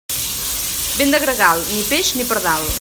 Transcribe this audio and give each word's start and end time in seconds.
Vent 1.01 1.11
de 1.11 1.19
gregal, 1.25 1.63
ni 1.75 1.83
peix 1.93 2.13
ni 2.21 2.27
pardal. 2.33 2.65